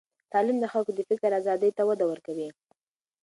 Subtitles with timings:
[0.33, 2.49] تعلیم د خلکو د فکر آزادۍ ته وده ورکوي.